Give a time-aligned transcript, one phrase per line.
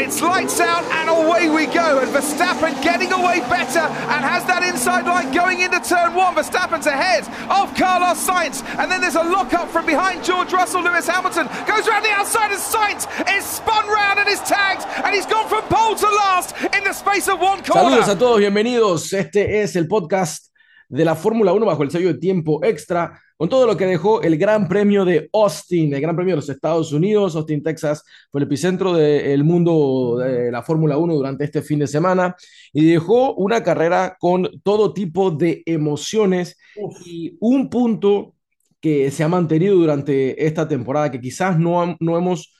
[0.00, 2.00] it's lights out and away we go.
[2.00, 6.34] And Verstappen getting away better and has that inside line going into turn one.
[6.34, 8.64] Verstappen's ahead of Carlos Sainz.
[8.78, 10.82] And then there's a lock up from behind George Russell.
[10.82, 13.04] Lewis Hamilton goes around the outside and Sainz
[13.36, 14.86] is spun round and is tagged.
[15.04, 17.90] And he's gone from pole to last in the space of one corner.
[17.90, 19.12] Saludos a todos, bienvenidos.
[19.12, 20.46] Este es el podcast
[20.88, 24.20] de la Fórmula 1 bajo el sello de tiempo extra, con todo lo que dejó
[24.20, 27.34] el Gran Premio de Austin, el Gran Premio de los Estados Unidos.
[27.34, 31.86] Austin, Texas, fue el epicentro del mundo de la Fórmula 1 durante este fin de
[31.86, 32.36] semana
[32.70, 36.98] y dejó una carrera con todo tipo de emociones Uf.
[37.06, 38.34] y un punto
[38.78, 42.54] que se ha mantenido durante esta temporada, que quizás no, no hemos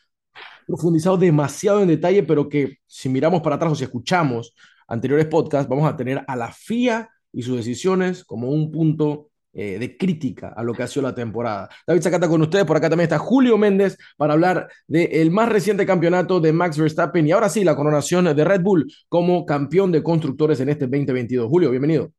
[0.67, 4.55] profundizado demasiado en detalle, pero que si miramos para atrás o si escuchamos
[4.89, 9.79] anteriores podcasts, vamos a tener a la FIA y sus decisiones como un punto eh,
[9.79, 11.69] de crítica a lo que ha sido la temporada.
[11.87, 15.85] David Zacata con ustedes, por acá también está Julio Méndez para hablar del más reciente
[15.85, 20.03] campeonato de Max Verstappen y ahora sí la coronación de Red Bull como campeón de
[20.03, 21.49] constructores en este 2022.
[21.49, 22.13] Julio, bienvenido.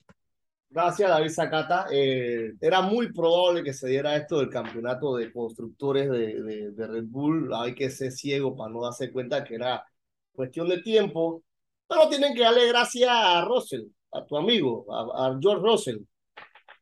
[0.70, 1.88] Gracias, David Zacata.
[1.92, 6.88] Eh, era muy probable que se diera esto del campeonato de constructores de, de, de
[6.88, 7.53] Red Bull.
[7.53, 9.86] Hay que ser ciego para no darse cuenta que era
[10.33, 11.44] cuestión de tiempo.
[11.88, 13.83] Pero tienen que darle gracias a Russell,
[14.14, 15.98] a tu amigo, a, a George Russell,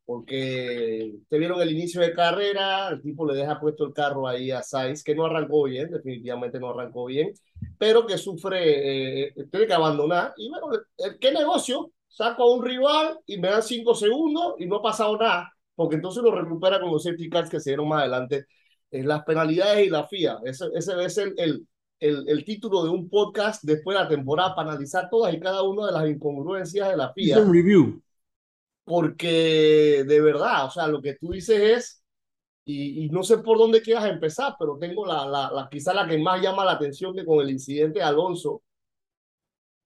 [0.10, 4.50] porque te vieron el inicio de carrera, el tipo le deja puesto el carro ahí
[4.50, 7.32] a Sainz, que no arrancó bien, definitivamente no arrancó bien,
[7.78, 10.34] pero que sufre, eh, tiene que abandonar.
[10.36, 10.66] Y bueno,
[11.22, 11.92] ¿qué negocio?
[12.08, 15.98] Saco a un rival y me dan cinco segundos y no ha pasado nada, porque
[15.98, 18.48] entonces lo recupera con los safety cars que se dieron más adelante.
[18.90, 21.68] en las penalidades y la FIA, ese, ese es el, el,
[22.00, 25.62] el, el, título de un podcast después de la temporada para analizar todas y cada
[25.62, 27.36] una de las incongruencias de la FIA.
[27.36, 28.02] Es un review.
[28.90, 32.04] Porque de verdad, o sea, lo que tú dices es,
[32.66, 36.08] y, y no sé por dónde quieras empezar, pero tengo la, la, la, quizá la
[36.08, 38.64] que más llama la atención que con el incidente de Alonso.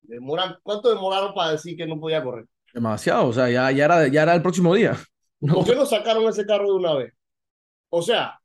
[0.04, 2.46] Demoran, ¿Cuánto demoraron para decir que no podía correr?
[2.74, 4.98] Demasiado, o sea, ya, ya, era, ya era el próximo día.
[5.42, 5.56] No.
[5.56, 7.14] ¿Por qué no sacaron ese carro de una vez?
[7.90, 8.40] O sea,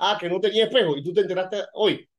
[0.00, 2.10] ah, que no tenía espejo y tú te enteraste hoy.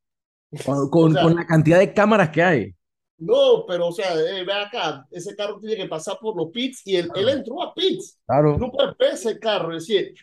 [0.63, 2.75] Con, o sea, con, la cantidad de cámaras que hay.
[3.21, 6.81] No, pero o sea, eh, ve acá, ese carro tiene que pasar por los pits
[6.85, 7.29] y él, claro.
[7.29, 8.19] él entró a pits.
[8.25, 8.57] Claro.
[8.57, 10.13] No puede ese carro, es decir,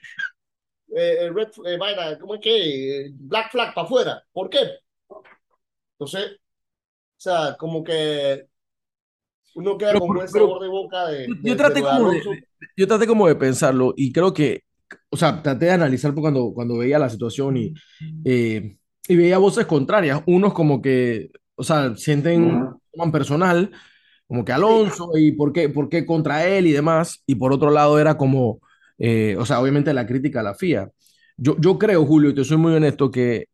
[0.94, 3.10] eh, red, eh, vaina, ¿cómo es que?
[3.14, 4.25] Black flag para afuera.
[4.32, 4.59] ¿Por qué?
[5.92, 8.47] Entonces, o sea, como que
[9.54, 11.19] uno queda pero, con buen sabor de boca de.
[11.19, 12.22] de yo, traté de como de,
[12.76, 14.65] yo traté como de pensarlo y creo que,
[15.09, 17.75] o sea, traté de analizar cuando, cuando veía la situación y.
[18.25, 18.76] Eh,
[19.09, 22.80] y veía voces contrarias, unos como que, o sea, sienten, uh -huh.
[22.98, 23.70] Toman personal,
[24.26, 27.70] como que Alonso y por qué, por qué contra él y demás, y por otro
[27.70, 28.60] lado era como,
[28.98, 30.91] eh, o sea, obviamente la crítica a la FIA.
[31.36, 33.47] Yo, yo creo, Julio, y te soy muy honesto, que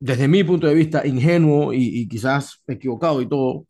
[0.00, 3.66] desde mi punto de vista ingenuo y, y quizás equivocado y todo,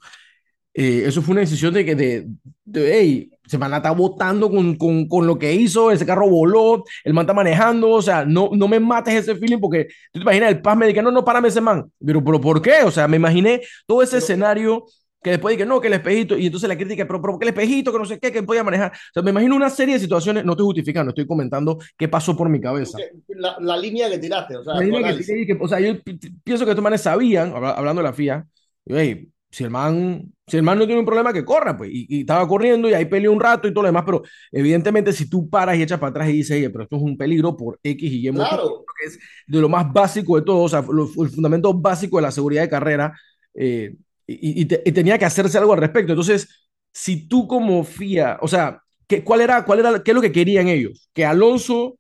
[0.74, 2.28] eh, eso fue una decisión de que, de,
[2.64, 6.84] de hey, se man está votando con, con, con, lo que hizo, ese carro voló,
[7.04, 10.22] el man está manejando, o sea, no, no me mates ese feeling porque tú te
[10.22, 12.82] imaginas, el paz me dice, no, no, párame ese man, pero, pero ¿por qué?
[12.82, 14.86] O sea, me imaginé todo ese pero, escenario
[15.22, 17.50] que después dije, no, que el espejito, y entonces la crítica, pero, pero que el
[17.50, 18.90] espejito, que no sé qué, que podía manejar.
[18.90, 22.34] O sea, me imagino una serie de situaciones, no estoy justificando, estoy comentando qué pasó
[22.34, 22.96] por mi cabeza.
[23.28, 25.94] La, la línea que tiraste, o sea, la línea que que, o sea, yo
[26.42, 28.46] pienso que estos manes sabían, hablando de la FIA,
[28.86, 31.90] y, hey, si el man, si el man no tiene un problema, que corra, pues,
[31.92, 35.12] y, y, estaba corriendo y ahí peleó un rato y todo lo demás, pero evidentemente
[35.12, 37.54] si tú paras y echas para atrás y dices, oye, pero esto es un peligro
[37.54, 38.84] por X y Y, claro.
[38.98, 42.22] que es de lo más básico de todo, o sea, lo, el fundamento básico de
[42.22, 43.12] la seguridad de carrera,
[43.54, 43.94] eh,
[44.26, 46.12] y, y, te, y, tenía que hacerse algo al respecto.
[46.12, 46.48] Entonces,
[46.90, 50.32] si tú como FIA, o sea, ¿qué, cuál, era, cuál era, ¿qué es lo que
[50.32, 51.10] querían ellos?
[51.12, 51.98] Que Alonso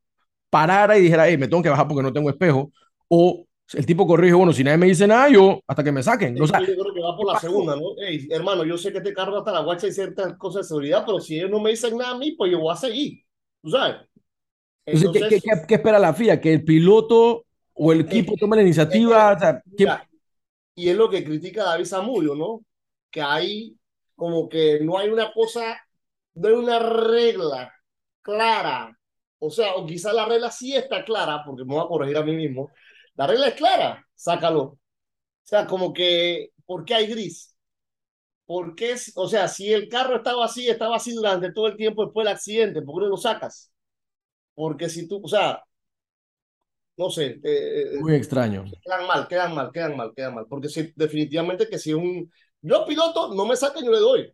[0.48, 2.72] parara y dijera, hey, me tengo que bajar porque no tengo espejo,
[3.08, 6.36] o el tipo corrige, bueno, si nadie me dice nada, yo hasta que me saquen.
[6.36, 7.94] Sí, o sea, yo creo que va por la segunda, ¿no?
[7.98, 11.04] Hey, hermano, yo sé que te cargo hasta la guacha y ciertas cosas de seguridad,
[11.06, 13.24] pero si ellos no me dicen nada a mí, pues yo voy a seguir.
[13.62, 13.96] ¿Tú sabes?
[14.84, 16.40] Entonces, Entonces ¿qué, qué, qué, espera la FIA?
[16.40, 19.32] Que el piloto o el equipo tome la iniciativa.
[19.32, 20.08] O sea, mira,
[20.74, 22.62] y es lo que critica David Zamudio, ¿no?
[23.10, 23.76] Que hay
[24.14, 25.80] como que no hay una cosa,
[26.34, 27.72] no hay una regla
[28.22, 28.96] clara.
[29.38, 32.22] O sea, o quizás la regla sí está clara, porque me voy a corregir a
[32.22, 32.70] mí mismo,
[33.22, 34.62] la regla es clara, sácalo.
[34.62, 34.78] O
[35.44, 37.54] sea, como que, ¿por qué hay gris?
[38.46, 38.96] ¿Por qué?
[39.14, 42.34] O sea, si el carro estaba así, estaba así durante todo el tiempo después del
[42.34, 43.72] accidente, ¿por qué no lo sacas?
[44.54, 45.62] Porque si tú, o sea,
[46.96, 47.40] no sé.
[47.44, 48.64] Eh, Muy extraño.
[48.82, 50.46] Quedan mal, quedan mal, quedan mal, quedan mal.
[50.48, 52.28] Porque si, definitivamente que si un...
[52.60, 54.32] Yo piloto, no me saquen, yo le doy.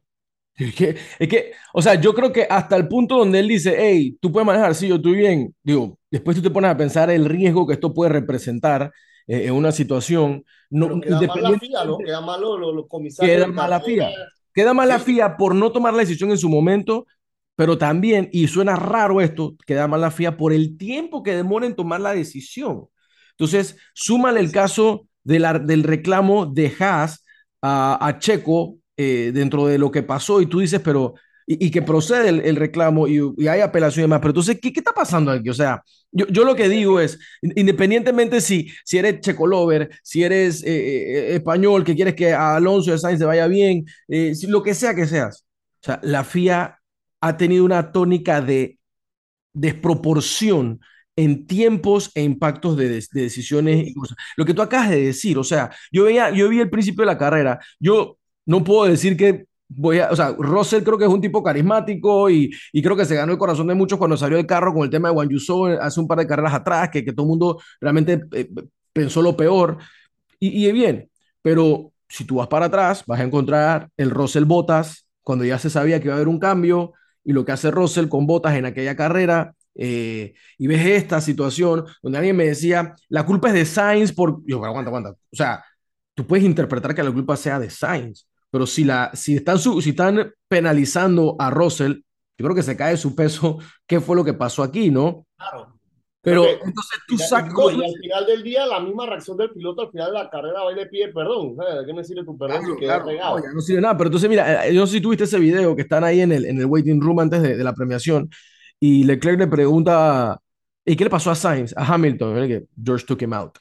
[0.59, 3.77] Es que, es que, o sea, yo creo que hasta el punto donde él dice,
[3.79, 7.11] hey, tú puedes manejar, sí, yo estoy bien, digo, después tú te pones a pensar
[7.11, 8.91] el riesgo que esto puede representar
[9.29, 10.45] eh, en una situación.
[10.69, 11.99] No, queda mal la FIA, ¿no?
[11.99, 13.37] Queda mal los, comisarios.
[13.37, 14.11] Queda mal la FIA.
[14.53, 17.07] Queda mal la FIA por no tomar la decisión en su momento,
[17.55, 21.67] pero también, y suena raro esto, queda mal la FIA por el tiempo que demora
[21.67, 22.89] en tomar la decisión.
[23.33, 27.25] Entonces, súmale el caso de la, del reclamo de Haas
[27.63, 31.15] a, Checo eh, dentro de lo que pasó y tú dices, pero,
[31.47, 34.93] y, que procede el, reclamo y, hay apelación y demás, pero entonces, ¿qué, ¿qué está
[34.93, 35.49] pasando aquí?
[35.49, 40.25] O sea, yo, yo, lo que digo es, independientemente si, si eres checo lover, si
[40.25, 44.49] eres eh, eh, español, que quieres que a Alonso de Sainz se vaya bien, si,
[44.49, 45.47] lo que sea que seas,
[45.81, 46.81] o sea, la FIA
[47.21, 48.79] ha tenido una tónica de
[49.53, 50.81] desproporción
[51.19, 54.17] en tiempos e impactos de, decisiones y cosas.
[54.37, 57.07] Lo que tú acabas de decir, o sea, yo veía, yo vi el principio de
[57.07, 58.18] la carrera, yo
[58.49, 62.31] no puedo decir que voy a, o sea, Russell creo que es un tipo carismático
[62.31, 64.85] y, y creo que se ganó el corazón de muchos cuando salió del carro con
[64.85, 67.29] el tema de Juan Yuso hace un par de carreras atrás, que, que todo el
[67.29, 68.49] mundo realmente eh,
[68.93, 69.79] pensó lo peor.
[70.41, 71.11] Y, y bien,
[71.43, 75.71] pero si tú vas para atrás, vas a encontrar el Russell Botas cuando ya se
[75.71, 78.65] sabía que iba a haber un cambio y lo que hace Russell con Botas en
[78.65, 83.65] aquella carrera eh, y ves esta situación donde alguien me decía, la culpa es de
[83.65, 84.41] Sainz por...
[84.45, 85.11] Yo, aguanta, aguanta.
[85.11, 85.65] O sea,
[86.15, 89.91] tú puedes interpretar que la culpa sea de Sainz, pero si, la, si, están, si
[89.91, 91.93] están penalizando a Russell,
[92.39, 95.27] yo creo que se cae su peso qué fue lo que pasó aquí, ¿no?
[95.37, 95.75] Claro.
[96.21, 97.53] Pero entonces tú sacas.
[97.57, 100.65] y al final del día, la misma reacción del piloto al final de la carrera
[100.65, 101.57] va y le pide perdón.
[101.57, 103.39] ¿De qué me sirve tu perdón si quedas regado?
[103.39, 103.97] No, no sirve nada.
[103.97, 106.33] Pero entonces, mira, eh, yo no sé si tuviste ese video que están ahí en
[106.33, 108.29] el, en el waiting room antes de, de la premiación
[108.81, 110.41] y Leclerc le pregunta,
[110.85, 112.47] ¿y qué le pasó a Sainz, a Hamilton?
[112.47, 113.57] Que George took him out.
[113.57, 113.61] O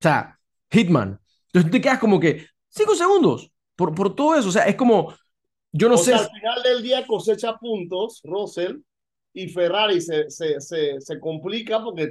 [0.00, 0.38] sea,
[0.70, 1.18] Hitman.
[1.46, 4.48] Entonces te quedas como que cinco segundos por, por todo eso.
[4.48, 5.14] O sea, es como,
[5.72, 6.14] yo no sé.
[6.14, 8.76] al final del día cosecha puntos, Russell,
[9.32, 12.08] y Ferrari se, se, se, se complica porque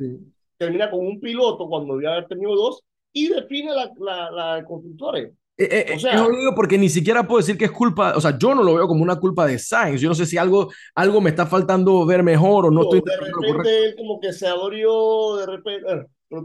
[0.58, 2.84] termina con un piloto cuando debía haber tenido dos
[3.14, 5.32] y define la, la, la constructores.
[5.56, 8.22] Eh, eh, o sea, es digo porque ni siquiera puedo decir que es culpa, o
[8.22, 10.02] sea, yo no lo veo como una culpa de Sainz.
[10.02, 13.02] Yo no sé si algo, algo me está faltando ver mejor o no, estoy.
[13.06, 15.94] De repente él como que se adorió, de repente.
[15.94, 16.44] Eh,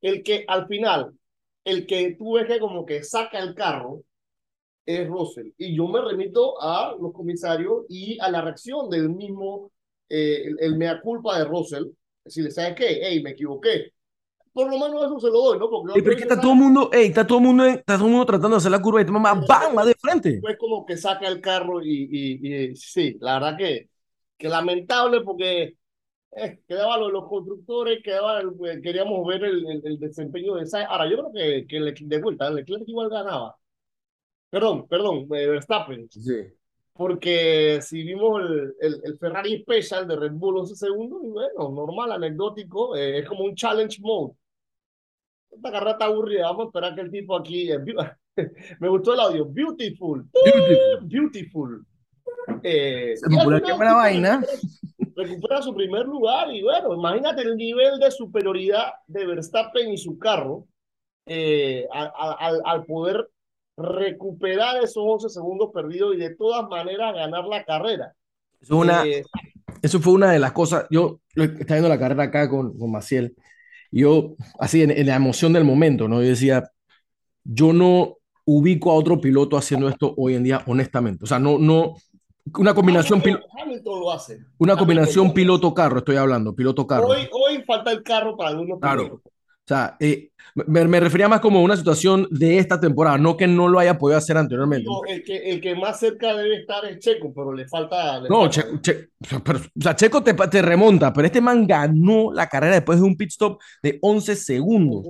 [0.00, 1.12] el que al final,
[1.64, 4.02] el que tú ves que como que saca el carro
[4.86, 5.50] es Russell.
[5.58, 9.72] Y yo me remito a los comisarios y a la reacción del mismo,
[10.08, 11.84] el, el, mea culpa de Russell.
[12.24, 13.92] Si le sabes qué, hey, me equivoqué
[14.56, 15.68] por lo menos eso se lo doy, ¿no?
[15.68, 18.08] Porque pero es que está todo el mundo, ey, está todo el mundo, está todo
[18.08, 19.84] mundo tratando de hacer la curva y te mamá, ¡bam!
[19.84, 20.38] de frente.
[20.40, 23.90] Pues como que saca el carro y, y, sí, la verdad que,
[24.38, 25.76] que lamentable porque
[26.34, 30.86] eh, quedaba lo de los constructores, quedaba eh, queríamos ver el, el, desempeño de esa.
[30.86, 33.56] Ahora, yo creo que, que de vuelta, el Leclerc igual ganaba.
[34.50, 36.08] Perdón, perdón, eh, Verstappen.
[36.10, 36.46] Sí.
[36.92, 41.70] Porque si vimos el, el, el, Ferrari Special de Red Bull 11 segundos, y bueno,
[41.70, 44.34] normal, anecdótico, eh, es como un challenge mode
[45.56, 47.70] esta carrera está aburrida, vamos a esperar que el tipo aquí...
[48.80, 50.28] Me gustó el audio, beautiful,
[51.04, 51.86] beautiful.
[52.62, 53.14] Eh,
[53.64, 54.44] qué buena vaina.
[55.14, 60.18] Recupera su primer lugar y bueno, imagínate el nivel de superioridad de Verstappen y su
[60.18, 60.66] carro
[61.24, 63.26] eh, al, al, poder
[63.76, 68.14] recuperar esos 11 segundos perdidos y de todas maneras ganar la carrera.
[68.60, 69.24] Eso, una, eh,
[69.82, 73.34] eso fue una de las cosas, yo estaba viendo la carrera acá con, con Maciel
[73.96, 76.22] yo, así en, la emoción del momento, ¿no?
[76.22, 76.70] Yo decía,
[77.44, 81.24] yo no ubico a otro piloto haciendo esto hoy en día, honestamente.
[81.24, 81.94] O sea, no, no,
[82.58, 84.38] una combinación Hamilton, lo hace.
[84.58, 87.08] Una combinación piloto-carro, estoy hablando, piloto-carro.
[87.08, 89.22] Hoy, hoy falta el carro para algunos Claro.
[89.66, 93.66] O sea, eh, me, refería más como una situación de esta temporada, no que no
[93.66, 94.88] lo haya podido hacer anteriormente.
[95.08, 98.20] el, que, el que más cerca debe estar es Checo, pero le falta.
[98.28, 103.00] no, Checo, o sea, Checo te, te, remonta, pero este man ganó la carrera después
[103.00, 105.04] de un pit stop de 11 segundos.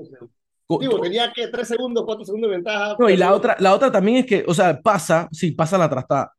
[0.80, 2.96] Digo, tenía que 3 segundos, 4 segundos de ventaja.
[2.98, 5.90] No, y la otra, la otra también es que, o sea, pasa, sí, pasa la
[5.90, 6.32] trastada.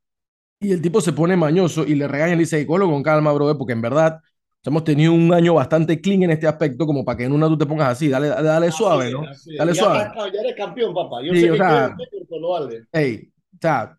[0.60, 3.32] Y el tipo se pone mañoso y le regaña y le dice, colo con calma,
[3.32, 4.18] bro, porque en verdad
[4.64, 7.56] hemos tenido un año bastante clean en este aspecto, como para que en una tú
[7.56, 9.22] te pongas así, dale, dale suave, ¿no?
[9.56, 10.10] Dale suave.
[10.32, 11.22] ya eres campeón, papá.
[11.22, 11.96] Yo sé que sea,
[12.42, 12.84] vale.
[12.92, 13.98] Ey, o sea,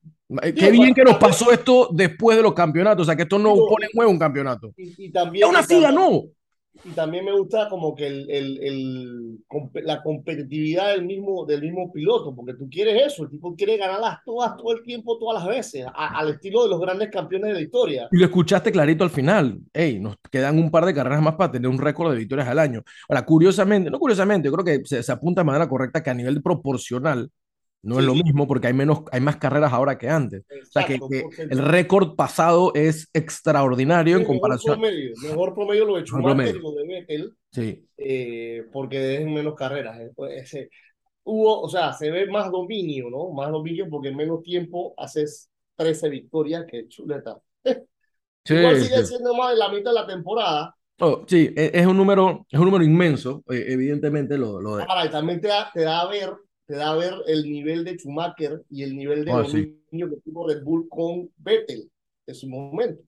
[0.55, 3.55] qué bien que nos pasó esto después de los campeonatos, o sea, que esto no
[3.55, 4.73] pone en juego un campeonato.
[4.77, 6.23] Y, y también, una fila, no
[6.83, 9.39] y también me gusta como que el, el, el,
[9.83, 14.19] la competitividad del mismo, del mismo piloto, porque tú quieres eso, el tipo quiere ganarlas
[14.25, 17.62] todas, todo el tiempo, todas las veces, al estilo de los grandes campeones de la
[17.62, 18.07] historia.
[18.12, 21.51] Y lo escuchaste clarito al final, hey, nos quedan un par de carreras más para
[21.51, 22.83] tener un récord de victorias al año.
[23.07, 26.13] Ahora, curiosamente, no curiosamente, yo creo que se, se apunta de manera correcta que a
[26.13, 27.29] nivel proporcional,
[27.81, 28.24] no es lo Sí.
[28.24, 30.41] mismo porque hay, menos, hay más carreras ahora que antes.
[30.41, 34.79] O sea, que, Exacto, que el récord pasado es extraordinario en comparación.
[34.79, 39.55] promedio, mejor promedio lo de Schumacher y lo de Vettel, Sí, eh, porque dejen menos
[39.55, 40.00] carreras.
[40.00, 40.12] eh.
[40.15, 40.69] Pues, ese-
[41.24, 43.29] hubo, o sea, se ve más dominio, ¿no?
[43.31, 47.39] Más dominio porque en menos tiempo haces 13 victorias que chuleta.
[48.45, 49.05] sí, Igual sigue sí.
[49.05, 50.75] siendo más de la mitad de la temporada.
[51.01, 54.83] Oh, sí, e- es un número, es un número inmenso, eh, evidentemente lo, lo de...
[54.83, 56.33] Ahora, y también te da, te da a ver,
[56.69, 59.75] te da a ver el nivel de Schumacher y el nivel de Ah, sí.
[59.89, 61.89] que tuvo Red Bull con Vettel
[62.27, 63.01] en su momento.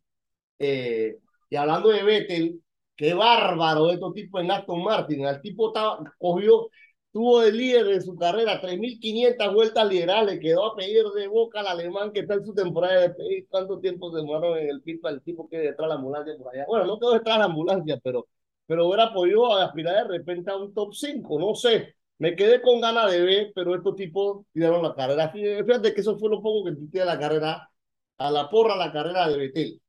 [0.58, 2.60] Eh, y hablando de Vettel,
[2.96, 5.26] qué bárbaro estos tipos en Aston Martin.
[5.28, 6.70] El tipo estaba, cogió,
[7.12, 11.68] tuvo de líder de su carrera 3.500 vueltas liderales, quedó a pedir de boca al
[11.68, 15.00] alemán que está en su temporada de pedir cuánto tiempo se demoraron en el pit
[15.02, 16.66] para el tipo que detrás de la ambulancia por allá.
[16.68, 18.28] Bueno, no quedó detrás de la ambulancia, pero,
[18.66, 21.94] pero hubiera podido aspirar de repente a un top 5, no sé.
[22.22, 25.32] Me quedé con ganas de ver, pero estos tipos tiraron la carrera.
[25.32, 27.68] Fíjate que eso fue lo poco que de la carrera,
[28.20, 29.82] a la porra la carrera de Betel.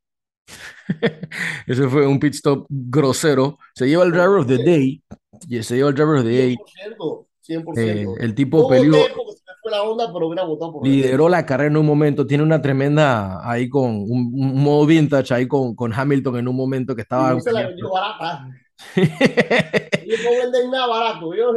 [1.67, 3.59] Ese fue un pit stop grosero.
[3.75, 5.03] Se lleva el driver of the day.
[5.47, 6.57] y Se lleva el driver of the day.
[6.97, 7.79] 100%, 100%.
[7.79, 10.97] Eh, el tipo peleó, porque se me fue la onda, pero hubiera votado por Betel.
[11.03, 12.27] lideró la carrera en un momento.
[12.27, 16.57] Tiene una tremenda ahí con un, un modo vintage ahí con, con Hamilton en un
[16.57, 17.35] momento que Y estaba.
[17.35, 18.49] no se la vendió barata.
[18.97, 21.35] Ellos no venden nada barato.
[21.35, 21.55] Ellos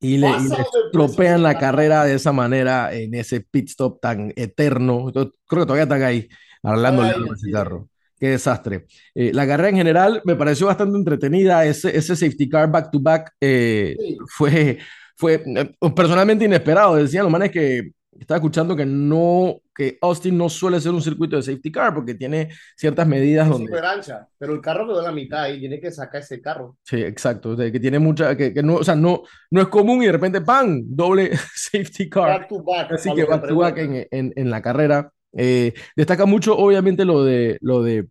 [0.00, 0.66] y le, y le precio.
[0.86, 5.10] estropean la carrera de esa manera en ese pit stop tan eterno.
[5.12, 6.28] Creo que todavía están ahí
[6.62, 7.52] de ese sí.
[7.52, 7.88] carro.
[8.18, 8.86] Qué desastre.
[9.14, 11.64] Eh, la carrera en general me pareció bastante entretenida.
[11.64, 14.18] Ese, ese safety car back to back eh, Sí.
[14.28, 14.78] fue,
[15.16, 16.96] fue eh, personalmente inesperado.
[16.96, 21.36] Decían los manes que estaba escuchando que no, que Austin no suele ser un circuito
[21.36, 23.66] de safety car porque tiene ciertas medidas es donde.
[23.66, 26.76] súper ancha, pero el carro quedó en la mitad y tiene que sacar ese carro.
[26.82, 27.56] Sí, exacto.
[27.56, 30.40] que tiene mucha, que, que no, o sea, no, no es común y de repente,
[30.40, 30.82] ¡pam!
[30.84, 32.40] Doble safety car.
[32.40, 32.92] Back to back.
[32.92, 35.10] Así que back to back en, en, en la carrera.
[35.32, 38.08] Eh, destaca mucho, obviamente, lo de, lo, de,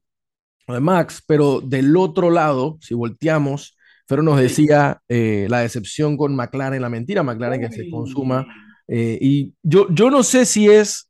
[0.67, 6.17] lo de Max, pero del otro lado, si volteamos, Ferro nos decía eh, la decepción
[6.17, 8.47] con McLaren, la mentira McLaren que se consuma.
[8.89, 11.09] Eh, y yo, yo no sé si es.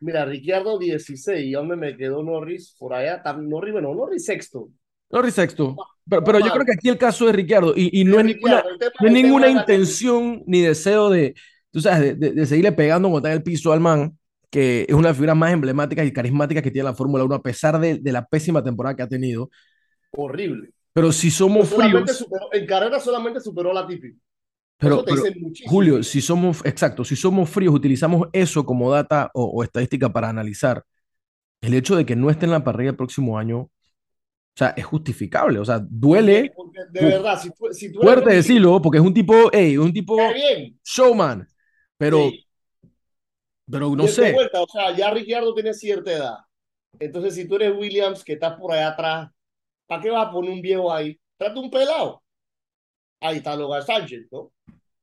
[0.00, 2.74] Mira, Ricciardo 16, ¿y dónde me quedó Norris?
[2.78, 4.70] Por allá, Norris, bueno, Norris sexto.
[5.10, 5.76] Norris sexto.
[6.08, 8.64] Pero, pero yo creo que aquí el caso de Ricciardo, y, y no es ninguna,
[9.00, 11.34] no es ninguna intención ni deseo de,
[11.70, 14.16] tú sabes, de, de- de seguirle pegando contra el piso al man,
[14.50, 17.78] que es una figura más emblemática y carismática que tiene la Fórmula 1, a pesar
[17.78, 19.50] de, de la pésima temporada que ha tenido.
[20.12, 20.70] Horrible.
[20.92, 24.12] Pero si somos Solamente fríos, superó, en carrera solamente superó la Tipi.
[24.80, 25.22] Pero, pero.
[25.66, 30.28] Julio, si somos, exacto, si somos fríos, utilizamos eso como data o, o estadística para
[30.28, 30.82] analizar,
[31.60, 33.70] el hecho de que no esté en la parrilla el próximo año, o
[34.56, 38.26] sea, es justificable, o sea, duele Porque de verdad, si tú, si tú eres fuerte
[38.26, 40.16] Williams, decirlo, porque es un tipo, hey, un tipo
[40.84, 41.46] showman,
[41.96, 42.46] pero, Sí.
[43.70, 46.36] pero no sé, o sea, ya Ricciardo tiene cierta edad.
[46.98, 49.30] Entonces, si tú eres Williams, que estás por allá atrás,
[49.86, 51.18] ¿para qué vas a poner un viejo ahí?
[51.36, 52.22] Trata un pelado.
[53.20, 54.52] Ahí está Logan Sánchez, ¿no?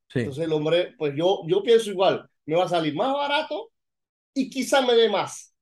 [0.08, 3.70] Sí, Entonces el hombre, pues yo, yo pienso igual, me va a salir más barato
[4.34, 5.54] y quizá me dé más.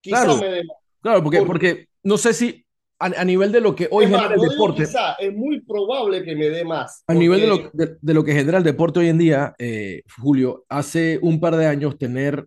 [0.00, 0.38] Quizá Claro.
[0.40, 0.76] me dé más.
[1.00, 2.64] claro, porque, por- porque no sé si
[2.98, 5.60] a, a nivel de lo que hoy Es más, genera el deporte, quizá, es muy
[5.60, 7.04] probable que me dé más.
[7.06, 9.54] a nivel de porque- lo, de, de lo que genera el deporte hoy en día,
[9.58, 12.46] eh, Julio, hace un par de años tener, o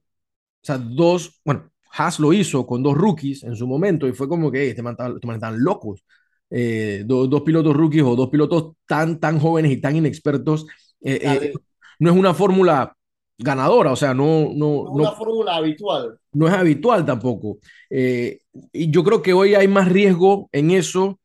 [0.63, 4.51] sea, dos, bueno, Haas lo hizo con dos rookies en su momento y fue como
[4.51, 6.03] que "Ey, este man estos manes están locos.
[6.51, 10.65] Eh, do- dos pilotos rookies o dos pilotos tan, tan jóvenes y tan inexpertos,
[11.01, 11.53] eh, eh,
[11.99, 12.95] no es una fórmula
[13.37, 16.19] ganadora, o sea, no, no, es una no, fórmula habitual.
[16.33, 17.59] no es habitual tampoco.
[17.89, 18.39] Eh,
[18.73, 21.19] y yo creo que hoy hay más riesgo en eso,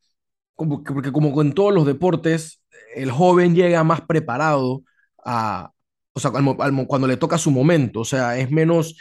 [0.55, 2.61] como porque como en todos los deportes,
[2.95, 4.83] el joven llega más preparado
[5.23, 5.71] a,
[6.13, 8.97] o sea, al al cuando le toca su momento, o sea, es menos,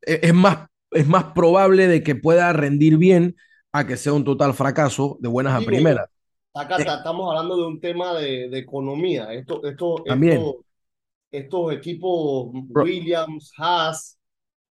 [0.00, 3.36] es más, es más probable de que pueda rendir bien
[3.72, 6.08] a que sea un total fracaso de buenas a primeras.
[6.54, 9.32] Acá ta- estamos hablando de un tema de, de economía.
[9.32, 10.38] Esto, esto, También.
[10.38, 10.64] esto-
[11.32, 14.18] estos equipos Williams, Haas,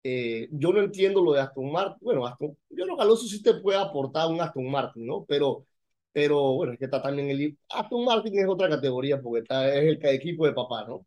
[0.03, 1.97] eh, yo no entiendo lo de Aston Martin.
[2.01, 5.25] Bueno, Aston, yo creo que Alonso sí te puede aportar un Aston Martin, ¿no?
[5.27, 5.65] Pero,
[6.13, 9.83] pero bueno, es que está también el Aston Martin es otra categoría porque está, es
[9.83, 11.05] el equipo de papá, ¿no?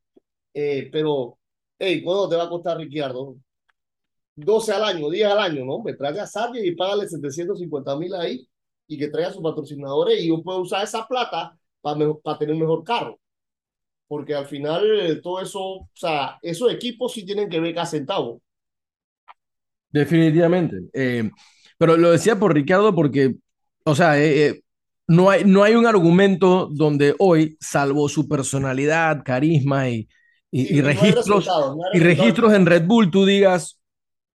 [0.54, 1.38] Eh, pero,
[1.78, 3.36] hey, ¿cuánto te va a costar Ricciardo?
[4.36, 5.80] 12 al año, 10 al año, ¿no?
[5.82, 8.46] Me traiga a Sargent y págale 750 mil ahí
[8.86, 12.84] y que traiga sus patrocinadores y yo puedo usar esa plata para tener un mejor
[12.84, 13.18] carro.
[14.08, 18.40] Porque al final todo eso, o sea, esos equipos sí tienen que ver cada centavo.
[19.90, 20.76] Definitivamente.
[20.92, 21.30] Eh,
[21.78, 23.34] pero lo decía por Ricardo porque,
[23.84, 24.62] o sea, eh, eh,
[25.08, 30.08] no hay, no hay un argumento donde hoy, salvo su personalidad, carisma y,
[30.50, 31.48] y, y, registros,
[31.92, 33.80] y registros en Red Bull, tú digas,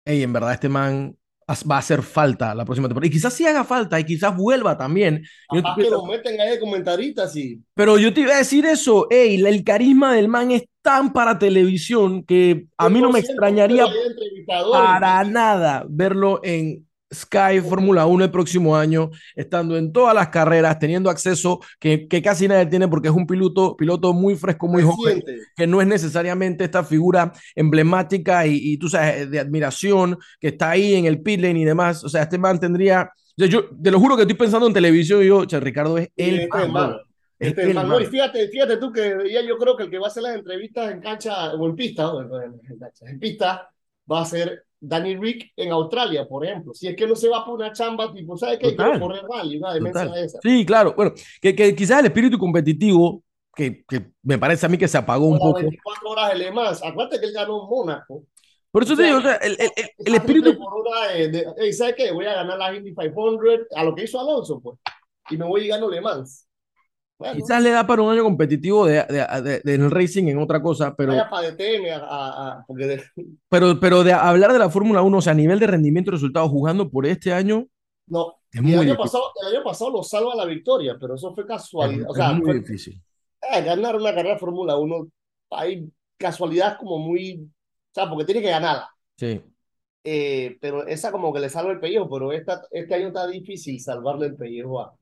[0.06, 1.16] hey, en verdad este man
[1.48, 3.08] va a hacer falta la próxima temporada.
[3.08, 5.24] Y quizás sí haga falta y quizás vuelva también.
[5.50, 7.62] Capaz que lo meten ahí de comentaristas sí.
[7.74, 11.40] Pero yo te iba a decir eso, hey, el carisma del man es tan para
[11.40, 13.86] televisión que a mí no me extrañaría
[14.72, 20.78] para nada verlo en Sky Fórmula 1 el próximo año, estando en todas las carreras,
[20.78, 24.84] teniendo acceso que, que, casi nadie tiene porque es un piloto, piloto muy fresco, muy
[24.84, 25.24] joven,
[25.56, 30.96] que no es necesariamente esta figura emblemática y, tú sabes, de admiración que está ahí
[30.96, 32.04] en el pit lane y demás.
[32.04, 35.28] O sea, este man tendría, yo, te lo juro que estoy pensando en televisión y
[35.28, 36.98] yo, che, Ricardo es el este hermano.
[37.40, 40.24] Este y fíjate, fíjate tú que ya yo creo que el que va a hacer
[40.24, 42.12] las entrevistas en cancha o en pista,
[43.02, 43.70] en pista,
[44.12, 46.74] va a ser Danny Rick en Australia, por ejemplo.
[46.74, 48.76] Si es que no se va por una chamba, tipo, ¿sabes qué?
[48.76, 50.40] Quiero correr rally, una demencia esa.
[50.42, 50.94] Sí, claro.
[50.96, 53.24] Bueno, que, que quizás el espíritu competitivo,
[53.56, 55.60] que, que, me parece a mí que se apagó un poco.
[55.60, 56.84] 24 horas de Le Mans.
[56.84, 58.24] Acuérdate que él ganó en Mónaco.
[58.72, 60.52] Por eso te digo, o sea, el, el, el, espíritu.
[60.52, 62.12] De, ¿Sabes qué?
[62.12, 64.78] Voy a ganar la Indy 500 a lo que hizo Alonso, pues.
[65.30, 66.47] Y me voy y gano Le Mans.
[67.34, 70.62] Quizás le da para un año competitivo de, de, de, en el racing, en otra
[70.62, 71.14] cosa, pero.
[73.50, 76.14] pero, pero de hablar de la Fórmula 1, o sea, a nivel de rendimiento y
[76.14, 77.66] resultados jugando por este año.
[78.06, 82.06] No, el, año pasado, el año pasado lo salva la victoria, pero eso fue casualidad.
[82.08, 83.02] o sea, muy difícil.
[83.42, 85.08] Eh, ganar una carrera de Fórmula 1,
[85.52, 87.42] hay casualidad como muy.
[87.42, 88.90] O sea, porque tiene que ganarla.
[89.18, 89.42] Sí.
[90.04, 93.82] Eh, pero esa como que le salva el pellejo, pero esta, este año está difícil
[93.82, 94.94] salvarle el pellejo a,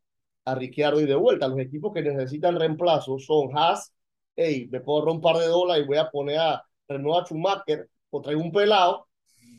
[0.45, 1.47] a Ricciardo y de vuelta.
[1.47, 3.93] Los equipos que necesitan reemplazo son Haas,
[4.35, 8.41] hey, me puedo romper de dólares y voy a poner a Renault Schumacher o traigo
[8.41, 9.07] un pelado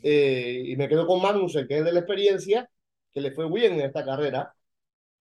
[0.03, 2.69] eh, y me quedo con Magnussen, que es de la experiencia,
[3.13, 4.53] que le fue bien en esta carrera.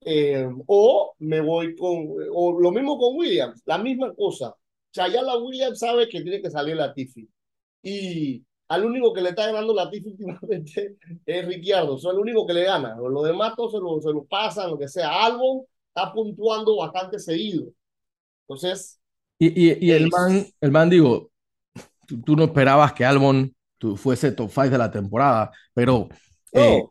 [0.01, 4.51] Eh, o me voy con, o lo mismo con Williams, la misma cosa.
[4.51, 4.59] O
[4.93, 7.29] sea, ya la Williams sabe que tiene que salir la Tiffy.
[7.83, 12.47] Y al único que le está ganando la Tiffy últimamente es Ricciardo, o el único
[12.47, 12.97] que le gana.
[12.97, 15.25] Los demás todos se lo, se lo pasan, lo que sea.
[15.25, 17.67] Albon está puntuando bastante seguido.
[18.49, 19.01] Entonces.
[19.39, 21.31] Y, y, y el, man, el man, digo,
[22.25, 23.55] tú, no esperabas que Albon
[23.97, 26.09] fuese top 5 de la temporada, pero.
[26.53, 26.83] Eh,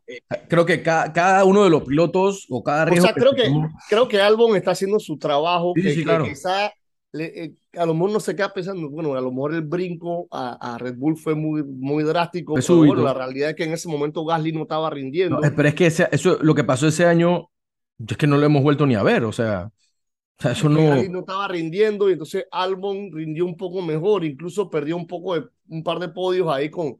[0.47, 3.05] creo que cada, cada, uno de los pilotos o cada riesgo.
[3.05, 3.51] O sea, creo que,
[3.89, 5.73] creo que Albon está haciendo su trabajo.
[5.75, 6.25] Sí, que, sí, claro.
[6.25, 6.71] quizá
[7.19, 10.73] eh, a lo mejor no se queda pensando, bueno, a lo mejor el brinco a,
[10.73, 13.87] a Red Bull fue muy, muy drástico, pero bueno, la realidad es que en ese
[13.87, 15.39] momento Gasly no estaba rindiendo.
[15.55, 17.49] pero es que eso, lo que pasó ese año,
[18.07, 19.71] es que no lo hemos vuelto ni a ver, o sea,
[20.39, 20.89] o sea eso no...
[20.89, 25.35] Gasly no estaba rindiendo y entonces Albon rindió un poco mejor, incluso perdió un poco
[25.35, 26.97] de, un par de podios ahí con,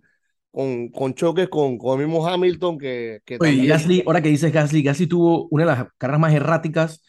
[0.52, 3.22] con, con choques con, con el mismo Hamilton que...
[3.26, 7.02] que Oye, Gasly, ahora que dices Gasly, Gasly tuvo una de las carreras más erráticas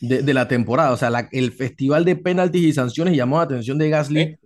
[0.00, 0.92] de, la temporada.
[0.92, 4.20] O sea, el festival de penaltis y sanciones llamó la atención de Gasly.
[4.20, 4.38] Eh,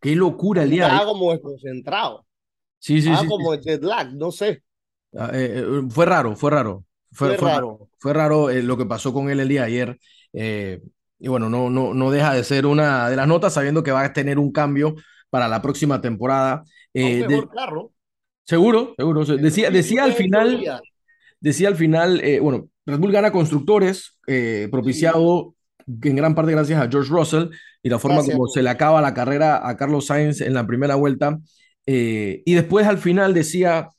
[0.00, 0.86] Qué locura el día.
[0.86, 2.24] Estaba como desconcentrado.
[2.78, 3.28] Sí, sí, Estaba sí.
[3.28, 4.62] como jet lag, no sé.
[5.16, 6.84] Ah, eh, eh, fue raro, fue raro.
[7.10, 7.88] Fue, raro.
[7.98, 9.98] Fue raro lo que pasó con él el día de ayer.
[11.18, 14.04] y bueno, no, no, no deja de ser una de las notas, sabiendo que va
[14.04, 14.94] a tener un cambio
[15.30, 16.62] para la próxima temporada.
[16.94, 17.92] mejor carro.
[18.44, 19.24] Seguro, seguro.
[19.24, 20.80] Decía, decía al final,
[21.40, 25.54] decía al final, bueno, Red Bull gana constructores, eh, propiciado
[25.86, 27.50] en gran parte gracias a George Russell
[27.82, 30.94] y la forma como se le acaba la carrera a Carlos Sainz en la primera
[30.94, 31.38] vuelta.
[31.84, 33.90] Eh, y después al final decía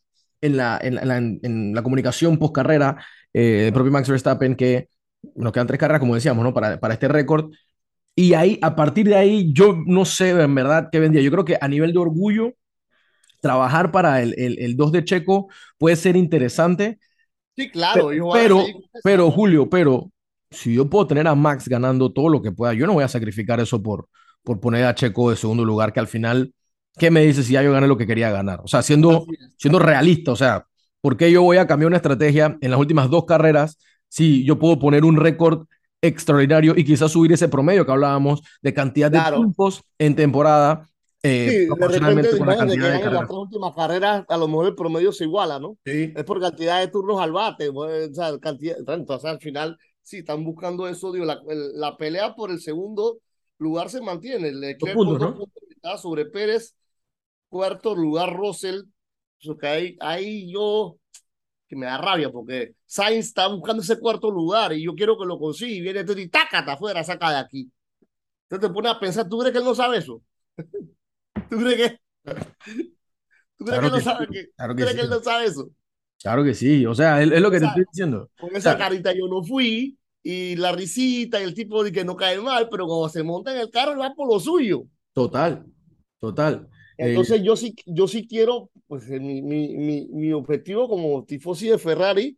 [0.41, 2.97] en la, en la, comunicación post carrera,
[3.31, 4.89] eh, el propio Max Verstappen, que
[5.35, 6.51] nos quedan tres carreras, como decíamos, ¿no?
[6.51, 7.51] para, para este récord.
[8.15, 11.21] Y ahí, a partir de ahí, yo no sé en verdad qué vendía.
[11.21, 12.53] Yo creo que a nivel de orgullo,
[13.39, 15.47] trabajar para el, el, el 2 de Checo
[15.77, 16.97] puede ser interesante
[17.59, 18.09] Sí, claro.
[18.31, 18.65] Pero,
[19.03, 20.09] pero, Julio, pero
[20.49, 23.09] si yo puedo tener a Max ganando todo lo que pueda, yo no voy a
[23.09, 24.07] sacrificar eso por,
[24.43, 26.53] por poner a Checo de segundo lugar, que al final,
[26.97, 28.61] ¿qué me dice si ya yo gané lo que quería ganar?
[28.63, 29.25] O sea, siendo,
[29.57, 30.67] siendo realista, o sea,
[31.01, 34.57] ¿por qué yo voy a cambiar una estrategia en las últimas dos carreras si yo
[34.57, 35.65] puedo poner un récord
[36.01, 40.87] extraordinario y quizás subir ese promedio que hablábamos de cantidad de puntos en temporada
[41.23, 44.67] eh, sí, de repente, con la cantidad de, las tres últimas carreras, a lo mejor
[44.67, 45.77] el promedio se iguala, ¿no?
[45.85, 46.13] Sí.
[46.15, 50.19] Es por cantidad de turnos al bate, pues, o sea, cantidad, entonces al final, sí,
[50.19, 53.19] están buscando eso, digo, la, la pelea por el segundo
[53.59, 54.51] lugar se mantiene.
[54.51, 55.35] Le puntos, ¿no?
[55.35, 56.75] puntos sobre Pérez,
[57.47, 58.83] cuarto lugar Russell,
[59.59, 60.97] que ahí, ahí yo,
[61.67, 65.25] que me da rabia, porque Sainz está buscando ese cuarto lugar y yo quiero que
[65.25, 67.71] lo consiga y viene y tácata afuera, saca de aquí.
[68.43, 70.21] Entonces te pones a pensar, ¿tú crees que él no sabe eso?
[71.49, 71.99] ¿Tú crees que,
[73.57, 75.69] ¿tú crees que, él no sabe, que, claro que, él no sabe eso?
[76.21, 78.29] Claro que sí, o sea, es, lo que te estoy diciendo.
[78.39, 82.15] Con esa carita yo no fui y la risita y el tipo de que no
[82.15, 84.83] cae mal, pero cuando se monta en el carro va por lo suyo.
[85.13, 85.65] Total,
[86.19, 86.67] Total.
[86.97, 91.77] Entonces yo sí, yo sí quiero, pues mi, mi, mi, mi objetivo como tifosi de
[91.77, 92.37] Ferrari,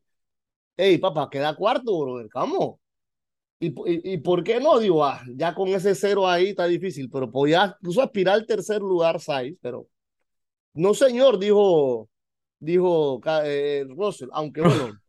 [0.78, 2.81] hey, papá, queda cuarto, brother, vamos.
[3.62, 4.80] ¿Y, y, y, por qué no?
[4.80, 8.82] Digo, ah, ya con ese cero ahí está difícil, pero podía incluso aspirar al tercer
[8.82, 9.88] lugar, Sainz, pero
[10.74, 12.10] no, señor, dijo,
[12.60, 15.00] dijo eh, Russell, aunque bueno,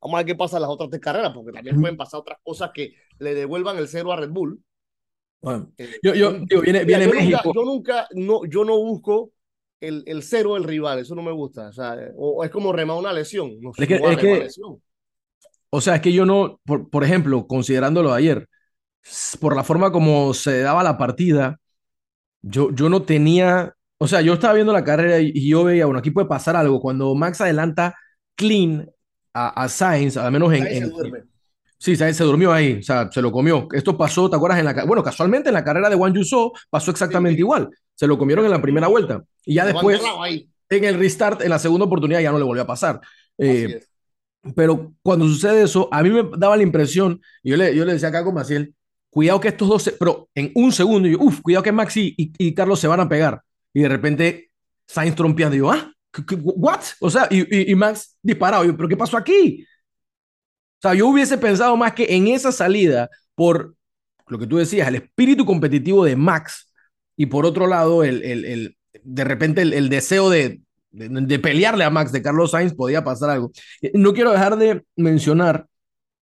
[0.00, 2.38] vamos a ver qué pasa en las otras tres carreras, porque también pueden pasar otras
[2.42, 4.58] cosas que le devuelvan el cero a Red Bull.
[5.42, 7.52] Bueno, eh, yo, yo, digo, viene, viene yo México.
[7.52, 9.32] Nunca, yo nunca, no, yo no busco
[9.80, 11.68] el, el cero del rival, eso no me gusta.
[11.68, 13.60] O sea, o, es como remar una lesión.
[13.60, 14.48] No, es que, es que
[15.70, 18.48] o sea, es que yo no, por, por ejemplo, considerándolo ayer,
[19.40, 21.58] por la forma como se daba la partida,
[22.42, 25.86] yo, yo no tenía, o sea, yo estaba viendo la carrera y, y yo veía,
[25.86, 26.80] bueno, aquí puede pasar algo.
[26.80, 27.94] Cuando Max adelanta
[28.34, 28.88] clean
[29.32, 30.66] a, a Sainz, al menos en...
[30.66, 30.92] en
[31.78, 33.68] sí, Sainz se durmió ahí, o sea, se lo comió.
[33.72, 34.58] Esto pasó, ¿te acuerdas?
[34.58, 37.42] En la, bueno, casualmente en la carrera de Juan Yuso pasó exactamente sí, sí.
[37.42, 37.68] igual.
[37.94, 39.22] Se lo comieron en la primera vuelta.
[39.44, 40.00] Y ya después,
[40.68, 43.00] en el restart, en la segunda oportunidad, ya no le volvió a pasar.
[43.38, 43.82] Eh,
[44.54, 47.94] pero cuando sucede eso, a mí me daba la impresión, y yo le, yo le
[47.94, 48.74] decía acá con Maciel,
[49.10, 52.80] cuidado que estos dos, pero en un segundo, yo, uff, cuidado que Maxi y, Carlos
[52.80, 53.42] se van a pegar.
[53.72, 54.50] Y de repente,
[54.86, 55.92] Sainz trompeando, y yo, ah,
[56.42, 56.80] ¿what?
[57.00, 59.66] O sea, y, Max disparado, yo, pero ¿qué pasó aquí?
[60.78, 63.74] O sea, yo hubiese pensado más que en esa salida, por
[64.28, 66.72] lo que tú decías, el espíritu competitivo de Max,
[67.16, 70.60] y por otro lado, el, el, el de repente el deseo de,
[70.96, 73.52] de, de, pelearle a Max de Carlos Sainz, podía pasar algo.
[73.94, 75.66] No quiero dejar de mencionar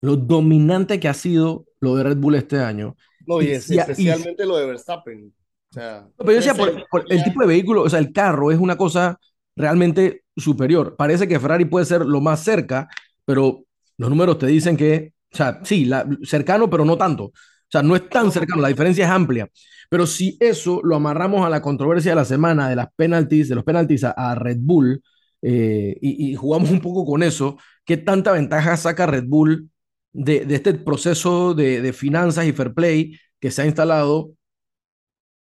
[0.01, 2.97] lo dominante que ha sido lo de Red Bull este año.
[3.27, 5.33] No, y, es, y especialmente y, lo de Verstappen.
[5.71, 8.51] O sea, pero yo decía, por, por, el tipo de vehículo, o sea, el carro
[8.51, 9.19] es una cosa
[9.57, 10.97] realmente superior.
[10.97, 12.89] Parece que Ferrari puede ser lo más cerca,
[13.25, 13.65] pero
[13.97, 17.25] los números te dicen que, o sea, sí, la, cercano, pero no tanto.
[17.25, 19.49] O sea, no es tan cercano, la diferencia es amplia.
[19.89, 23.55] Pero si eso lo amarramos a la controversia de la semana de las penalties, de
[23.55, 25.03] los penalties a, a Red Bull,
[25.43, 29.71] eh, y, y, jugamos un poco con eso, ¿qué tanta ventaja saca Red Bull
[30.13, 34.33] de, de este proceso de, de, finanzas y fair play que se ha instalado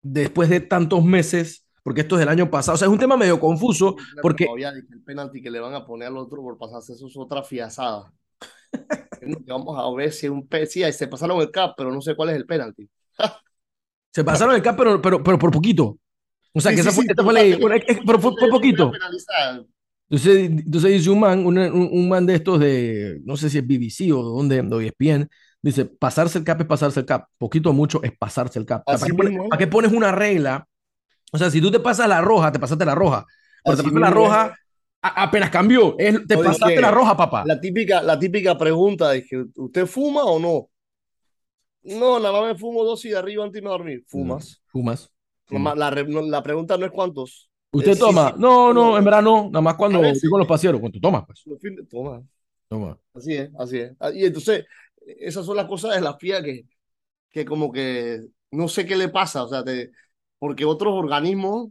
[0.02, 1.66] después de tantos meses?
[1.84, 2.76] Porque esto es del año pasado.
[2.76, 3.98] O sea, es un tema medio confuso.
[4.22, 7.44] Porque el penalti que le van a poner al otro por pasarse, eso es otra
[7.44, 8.12] fiasada.
[9.46, 12.36] Vamos a ver si un sí, se pasaron el cap, pero no sé cuál es
[12.38, 12.90] el penalti.
[14.14, 15.98] Se pasaron el cap, pero, pero, pero por poquito.
[16.54, 18.92] O sea, sí, que esa sí, fue, sí, fue la, pero fue, fue poquito.
[20.10, 23.66] Entonces, entonces dice un man, un, un, man de estos de, no sé si es
[23.66, 25.28] BBC o donde, de ESPN,
[25.64, 27.26] dice, pasarse el cap es pasarse el cap.
[27.40, 28.84] Poquito o mucho es pasarse el cap.
[28.86, 30.68] ¿Para qué, pones, ¿Para qué, pones, una regla?
[31.32, 33.26] O sea, si tú te pasas la roja, te pasaste la roja.
[33.64, 34.56] Pero te pasas la roja,
[35.02, 35.96] a, apenas cambió.
[35.98, 37.44] Es, te Oye, pasaste la roja, papá.
[37.48, 40.70] La típica, la típica pregunta es que, ¿usted fuma o no?
[41.84, 44.04] No, nada más me fumo dos cigarrillos antes de dormir.
[44.08, 44.62] ¿Fumas?
[44.68, 45.12] ¿Fumas?
[45.50, 47.50] La, la, la, pregunta no es cuántos.
[47.72, 48.30] ¿Usted toma?
[48.30, 49.46] Sí, sí, no, no, en verdad no.
[49.46, 50.80] Nada más cuando estoy con los paseros.
[50.80, 51.26] ¿Cuánto tomas?
[51.26, 51.44] Pues?
[51.90, 52.24] Toma.
[52.68, 52.98] Toma.
[53.14, 53.92] Así es, así es.
[54.00, 54.66] Ah, y entonces,
[55.20, 56.66] esas son las cosas de la FIA que,
[57.30, 59.44] que como que no sé qué le pasa.
[59.44, 59.92] O sea, te,
[60.40, 61.70] porque otros organismos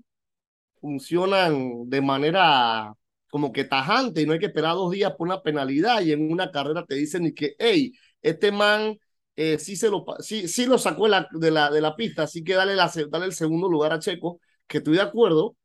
[0.81, 2.95] funcionan de manera
[3.31, 6.31] como que tajante y no hay que esperar dos días por una penalidad y en
[6.31, 8.99] una carrera te dicen y que, hey, este man
[9.37, 12.25] eh, sí, se lo, sí, sí lo sacó de la, de, la, de la pista,
[12.25, 15.57] así que dale, la, dale el segundo lugar a Checo, que estoy de acuerdo,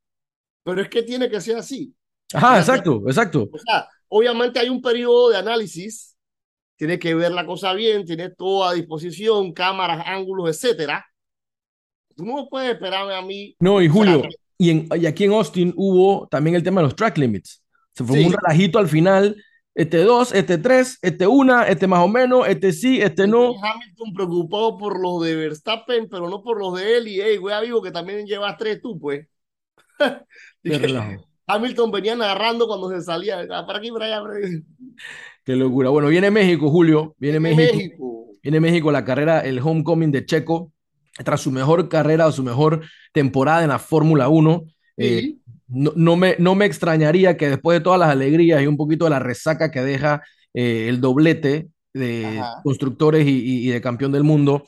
[0.62, 1.94] pero es que tiene que ser así.
[2.32, 3.48] Ajá, exacto, exacto.
[3.52, 6.16] O sea, obviamente hay un periodo de análisis,
[6.76, 11.04] tiene que ver la cosa bien, tiene todo a disposición, cámaras, ángulos, etcétera.
[12.14, 13.54] Tú no puedes esperarme a mí.
[13.60, 14.22] No, y Julio,
[14.56, 17.62] y, en, y aquí en Austin hubo también el tema de los track limits.
[17.92, 18.26] Se formó sí.
[18.26, 19.36] un relajito al final
[19.78, 23.54] este dos, este tres, este una, este más o menos, este sí, este no.
[23.62, 27.06] Hamilton preocupado por los de Verstappen, pero no por los de él.
[27.06, 29.28] Y, hey, güey, amigo, que también llevas tres tú, pues.
[31.46, 33.46] Hamilton venía narrando cuando se salía.
[33.52, 34.34] Ah, para aquí, para allá, para.
[35.44, 35.90] Qué locura.
[35.90, 37.14] Bueno, viene México, Julio.
[37.16, 37.76] Viene, viene México.
[37.76, 38.26] México.
[38.42, 40.72] Viene México la carrera, el homecoming de Checo.
[41.24, 44.64] Tras su mejor carrera o su mejor temporada en la Fórmula 1.
[44.66, 44.74] Sí.
[44.96, 45.36] Eh,
[45.68, 49.04] no, no, me, no me extrañaría que después de todas las alegrías y un poquito
[49.04, 50.22] de la resaca que deja
[50.54, 52.60] eh, el doblete de Ajá.
[52.62, 54.64] constructores y, y, y, de campeón del mundo,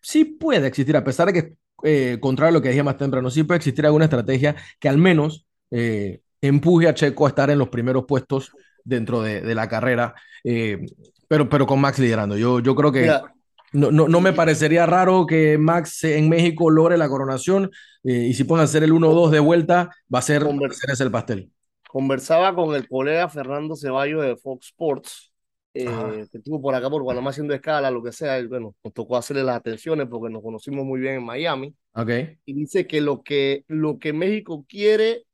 [0.00, 3.30] sí puede existir, a pesar de que, eh, contrario a lo que dije más temprano,
[3.30, 7.58] sí puede existir alguna estrategia que al menos eh, empuje a Checo a estar en
[7.58, 8.52] los primeros puestos
[8.84, 10.86] dentro de, de la carrera, eh,
[11.28, 12.36] pero, pero con Max liderando.
[12.36, 13.02] Yo, yo creo que...
[13.02, 13.34] Mira.
[13.72, 17.70] No, no, no, me parecería raro que Max en México logre la coronación
[18.04, 20.46] eh, y si pueden hacer el 1-2 de vuelta, va a ser,
[20.90, 21.50] ese el pastel.
[21.88, 25.28] Conversaba con el colega Fernando Ceballos de Fox Sports
[25.74, 28.92] eh, que estuvo por acá por Guanamá haciendo escala, lo que sea, y bueno, nos
[28.92, 31.74] tocó hacerle las atenciones porque nos conocimos muy bien en Miami.
[31.94, 32.10] Ok.
[32.44, 35.24] Y dice que lo que, lo que México quiere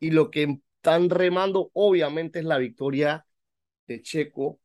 [0.00, 3.24] y lo que están remando, obviamente, es la victoria
[3.86, 4.60] de Checo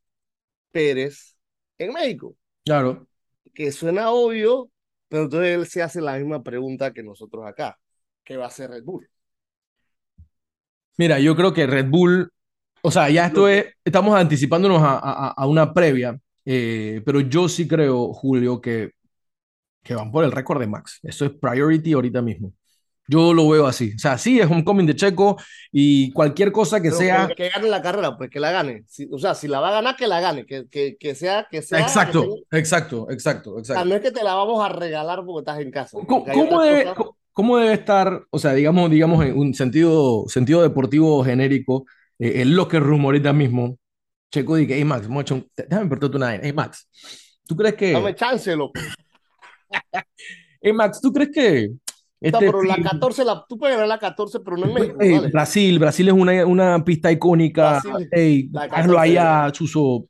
[0.72, 1.38] Pérez
[1.78, 2.36] en México.
[2.66, 3.08] Claro.
[3.54, 4.72] Que suena obvio,
[5.08, 7.80] pero entonces él se hace la misma pregunta que nosotros acá.
[8.24, 9.10] ¿Qué va a hacer Red Bull?
[10.98, 12.32] Mira, yo creo que Red Bull,
[12.82, 17.50] o sea, ya esto es, estamos anticipándonos a, a, a una previa, eh, pero yo
[17.50, 18.92] sí creo, Julio, que,
[19.84, 21.00] que van por el récord de Max.
[21.04, 22.54] Eso es priority ahorita mismo.
[23.08, 23.92] Yo lo veo así.
[23.96, 25.36] O sea, sí, es homecoming de Checo
[25.72, 27.28] y cualquier cosa que Pero sea.
[27.28, 28.84] Que, que gane la carrera, pues que la gane.
[28.88, 30.46] Si- o sea, si la va a ganar, que la gane.
[30.46, 31.80] Que, que, que sea, que sea.
[31.82, 33.90] Exacto, que sea- exacto, exacto, o sea, exacto.
[33.90, 35.98] no es que te la vamos a regalar porque estás en casa.
[36.08, 40.62] ¿Cómo, cómo debe, cosas- cómo- debe estar, o sea, digamos, digamos en un sentido, sentido
[40.62, 41.86] deportivo genérico,
[42.20, 43.78] eh, el locker room ahorita mismo?
[44.32, 46.44] Checo dice, hey Max, mucho, déjame preguntarte una vaina.
[46.46, 46.88] Hey Max,
[47.46, 48.74] ¿tú crees que, Dame chance, loco.
[50.62, 51.72] hey Max, ¿tú crees que
[52.24, 54.98] Este pero la fin- 14, la, tú puedes ganar la 14, pero no en México.
[55.00, 55.28] Ey, ¿vale?
[55.30, 57.82] Brasil, Brasil es una, una pista icónica.
[57.84, 60.06] Brasil, hazlo 14, allá, Chuso.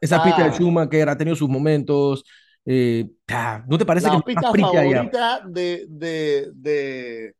[0.00, 2.24] Esa, pista de la- Schumacher ha tenido sus momentos.
[2.64, 7.34] eh, ah, ¿no te parece la que es pista favorita de, de, de,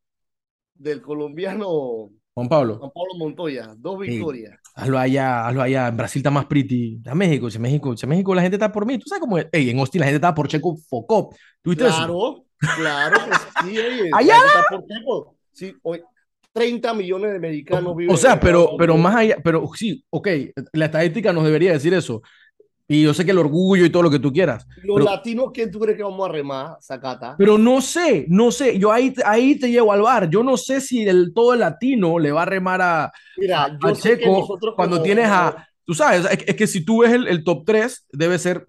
[0.75, 2.79] del colombiano Juan Pablo?
[2.79, 3.75] Juan Pablo Montoya.
[3.79, 4.59] Dos victorias.
[4.75, 5.89] Hazlo allá, hazlo allá.
[5.89, 7.01] En Brasil está más pretty.
[7.07, 8.99] A México, si México, si México la gente está por mí.
[8.99, 9.47] ¿Tú sabes cómo es?
[9.53, 11.35] En Austin la gente está por Checo Focop.
[11.63, 12.46] ¿Tuviste eso?
[12.59, 14.11] Claro, pues sí, oye.
[14.15, 14.39] Allá.
[15.53, 16.03] Sí, hoy
[16.53, 20.29] 30 millones de mexicanos viven O sea, pero, pero más allá, pero sí, ok,
[20.73, 22.23] la estadística nos debería decir eso.
[22.89, 24.65] Y yo sé que el orgullo y todo lo que tú quieras.
[24.85, 27.35] Los pero- latinos, ¿quién tú crees que vamos a remar, Zacata?
[27.37, 30.31] Pero no sé, no sé, yo ahí, ahí te llevo al bar.
[30.31, 33.79] Yo no sé si el todo el latino le va a remar a, Mira, a-
[33.79, 36.57] yo a sé que Checo nosotros cuando como- tienes a, tú sabes, es, que- es
[36.57, 38.67] que si tú ves el, el top 3, debe ser,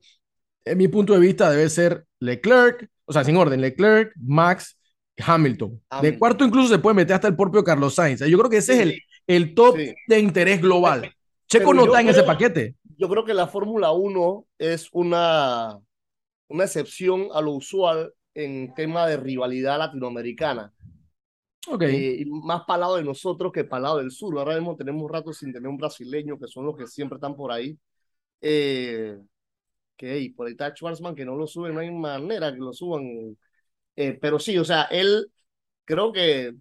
[0.65, 4.77] en mi punto de vista, debe ser Leclerc, o sea, sin orden, Leclerc, Max,
[5.17, 5.71] Hamilton.
[5.71, 6.19] De Hamilton.
[6.19, 8.19] cuarto incluso se puede meter hasta el propio Carlos Sainz.
[8.21, 8.79] Yo creo que ese Sí.
[8.79, 9.95] es el, el top Sí.
[10.07, 11.11] de interés global.
[11.47, 12.75] Checo no está en ese paquete.
[12.99, 15.79] yo creo que la Fórmula 1 es una,
[16.49, 20.73] una excepción a lo usual en tema de rivalidad latinoamericana.
[21.69, 21.81] Ok.
[21.83, 24.37] Eh, más para el lado de nosotros que para el lado del sur.
[24.37, 27.51] Ahora mismo tenemos rato sin tener un brasileño, que son los que siempre están por
[27.51, 27.77] ahí.
[28.41, 29.17] Eh,
[29.97, 32.73] que hey, por ahí está Schwarzman, que no lo suben, no hay manera que lo
[32.73, 33.03] suban.
[33.95, 35.27] Eh, pero sí, o sea, él
[35.85, 36.53] creo que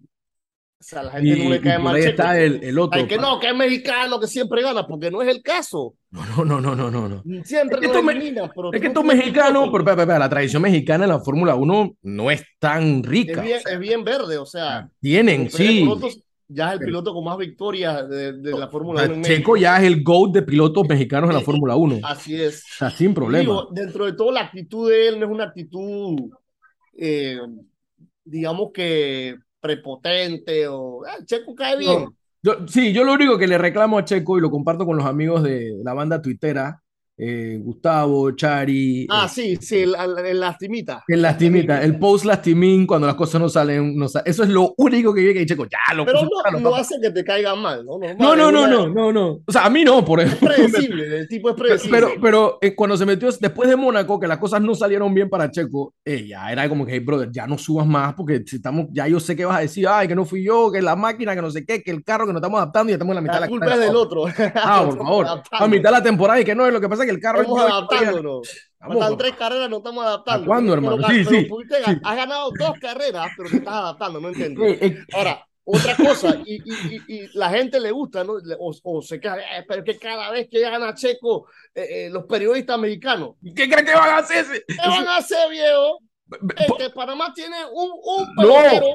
[0.79, 1.95] o sea, la gente Y, no le cae mal.
[1.95, 2.11] ahí Checo.
[2.11, 2.99] está el, el otro.
[2.99, 5.95] Ay, que no, que es mexicano, que siempre gana, porque no es el caso.
[6.11, 7.23] No, no, no, no, no, no.
[7.43, 11.05] Siempre Es que me- eliminan, pero Es que estos mexicanos, pero espera, la tradición mexicana
[11.05, 13.41] en la Fórmula 1 no es tan rica.
[13.41, 16.23] es bien, o sea, es bien verde, o sea, tienen, como Pérez sí.
[16.49, 19.23] Ya es el piloto con más victorias de, de la O Fórmula sea, 1 en
[19.23, 19.57] Checo México.
[19.57, 21.45] ya es el GOAT de pilotos mexicanos en la Sí.
[21.45, 21.95] Fórmula 1.
[21.95, 22.63] O Así es.
[22.77, 23.41] sea, sin problema.
[23.41, 26.29] Digo, dentro de todo, la actitud de él no es una actitud,
[26.97, 27.39] eh,
[28.23, 31.03] digamos que prepotente o.
[31.05, 32.03] ah, Checo cae bien.
[32.05, 34.97] No, yo- sí, yo lo único que le reclamo a Checo y lo comparto con
[34.97, 36.81] los amigos de la banda tuitera,
[37.19, 41.03] eh, Gustavo, Chari, Ah, eh, sí, sí, el, el- lastimita.
[41.07, 43.97] el lastimita, el post lastimín cuando las cosas no salen.
[43.97, 46.95] no eso es lo único que viene que Checo, ya lo Pero no, no hace
[47.01, 47.93] que te caigan mal, ¿no?
[47.97, 49.27] Normal, No, no, es no, no, no, no.
[49.45, 50.49] O sea, a mí no, por Es ejemplo.
[50.55, 51.97] predecible, el tipo es predecible.
[51.97, 55.29] Pero, pero eh, cuando se metió después de Mónaco, que las cosas no salieron bien
[55.29, 58.85] para Checo, eh, ya era como que, hey, brother, ya no subas más porque estamos,
[58.91, 61.33] ya yo sé que vas a decir, ay, que no fui yo, que la máquina,
[61.35, 63.15] que no sé qué, que el carro, que nos estamos adaptando y ya estamos en
[63.15, 63.85] la mitad la de la culpa carrera.
[63.85, 64.25] es del otro.
[64.55, 65.25] Ah, por favor.
[65.51, 67.19] A mitad de la temporada y que no, es lo que pasa es que el
[67.19, 67.41] carro.
[67.41, 68.49] Estamos adaptándonos.
[68.79, 70.43] Faltan tres carreras, no estamos adaptando.
[70.43, 70.97] ¿A cuándo, hermano?
[70.97, 71.91] pero- Sí, pero sí, pudiste sí.
[72.03, 74.63] Has ganado dos carreras, pero te estás adaptando, no entiendo.
[74.63, 78.33] Eh, Ahora, otra cosa, y, y, y, y la gente le gusta, ¿no?
[78.59, 82.25] O, o se queda, "Eh, pero que cada vez que gana Checo, eh, eh, los
[82.25, 84.45] periodistas mexicanos, ¿Qué creen que van a hacer?
[84.67, 85.99] ¿qué van a hacer, viejo?
[86.57, 88.41] Es Po- que Panamá tiene un, un No.
[88.41, 88.87] pelotero,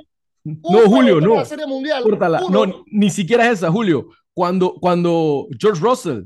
[0.45, 1.35] un No, Julio, no.
[1.37, 2.05] la Serie Mundial.
[2.51, 4.07] No, ni siquiera es esa, Julio.
[4.35, 6.23] Cuando, cuando George Russell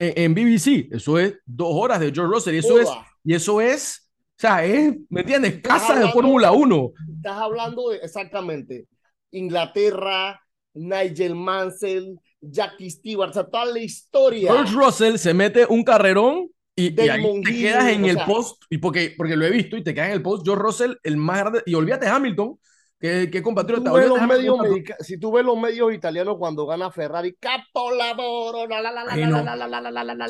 [0.00, 3.06] en, en BBC, eso es dos horas de George Russell, y eso es, Joda.
[3.22, 5.60] y eso es, o sea, es, ¿me entiendes?
[5.62, 6.92] Casa de hablando- Fórmula 1.
[7.16, 8.86] Estás hablando de exactamente
[9.30, 10.40] Inglaterra,
[10.74, 14.52] Nigel Mansell, Jackie Stewart, o sea, toda la historia.
[14.52, 18.62] George Russell se mete un carrerón y, y ahí te quedas en el sea- post,
[18.70, 21.16] y porque, porque lo he visto y te quedas en el post, George Russell, el
[21.16, 22.58] más grande, y olvídate Hamilton,
[23.00, 23.92] que, que Tú compatriota.
[23.92, 28.66] ves olvídate los medios medica- si tú ves los medios italianos cuando gana Ferrari, capolavoro,
[28.66, 30.26] la la la la la la la la la la la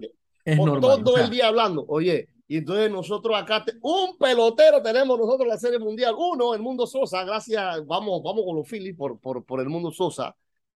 [0.00, 0.10] qué.
[0.56, 1.84] Todo el día hablando.
[1.88, 6.14] Oye, y entonces nosotros acá, te- un pelotero tenemos nosotros la Serie Mundial.
[6.16, 9.90] Uno, el Mundo Sosa, gracias, vamos, vamos con los Phillies por, por, por el Mundo
[9.90, 10.34] Sosa.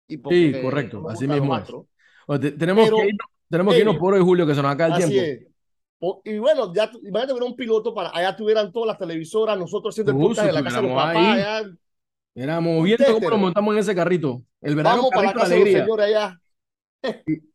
[0.08, 1.70] Y Sí, correcto, así mismo es.
[2.28, 4.72] o te- tenemos Pero- que irnos, Tenemos que irnos por hoy, Julio, que se nos
[4.74, 5.26] acaba el tiempo.
[5.26, 5.48] es.
[6.24, 10.12] Y bueno, ya imagínate ver un piloto para allá tuvieran todas las televisoras, nosotros haciendo
[10.12, 11.64] el podcast de la casa de los papás, allá.
[12.36, 14.44] Éramos viendo cómo nos montamos en ese carrito.
[14.62, 16.06] El verdadero vamos para la carrito de de los alegría.
[16.06, 16.40] allá.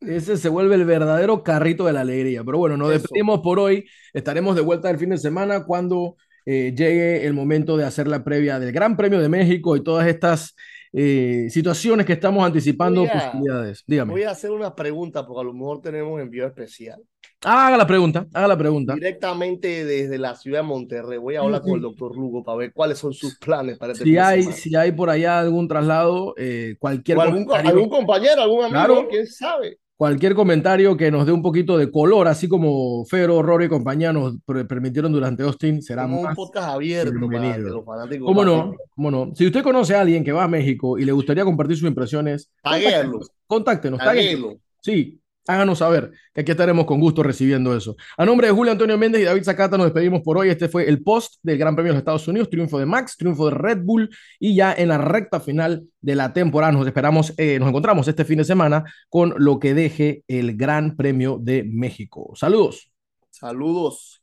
[0.00, 2.42] Ese se vuelve el verdadero carrito de la alegría.
[2.44, 3.02] Pero bueno, nos Eso.
[3.02, 3.84] despedimos por hoy.
[4.12, 8.24] Estaremos de vuelta el fin de semana cuando eh, llegue el momento de hacer la
[8.24, 10.56] previa del Gran Premio de México y todas estas
[10.92, 13.84] eh, situaciones que estamos anticipando, Voy a- posibilidades.
[13.86, 14.12] Dígame.
[14.12, 17.00] Voy a hacer una pregunta porque a lo mejor tenemos envío especial.
[17.44, 18.94] Haga la pregunta, haga la pregunta.
[18.94, 21.18] Directamente desde la ciudad de Monterrey.
[21.18, 24.04] Voy a hablar con el doctor Lugo para ver cuáles son sus planes para este
[24.04, 24.56] Si hay, semana.
[24.58, 28.70] si hay por allá algún traslado, eh, cualquier, O algún, comentario, algún compañero, algún amigo,
[28.78, 29.06] Claro.
[29.10, 29.78] quién sabe.
[29.96, 34.12] cualquier comentario que nos dé un poquito de color, así como Fero, Rory y compañía
[34.12, 38.26] nos per- permitieron durante Austin, será Como un más podcast abierto para los fanáticos.
[38.26, 38.52] ¿Cómo no?
[38.56, 38.86] participen.
[38.96, 39.30] ¿Cómo no?
[39.36, 42.50] Si usted conoce a alguien que va a México y le gustaría compartir sus impresiones,
[42.64, 43.20] Taguéalo.
[43.46, 44.00] contáctenos.
[44.00, 44.54] Taguélo.
[44.80, 47.96] Sí, háganos saber que aquí estaremos con gusto recibiendo eso.
[48.16, 50.48] A nombre de Julio Antonio Méndez y David Zacata nos despedimos por hoy.
[50.48, 53.46] Este fue el post del Gran Premio de los Estados Unidos, triunfo de Max, triunfo
[53.46, 57.58] de Red Bull y ya en la recta final de la temporada nos esperamos, eh,
[57.58, 62.32] nos encontramos este fin de semana con lo que deje el Gran Premio de México.
[62.34, 62.90] Saludos.
[63.30, 64.21] Saludos.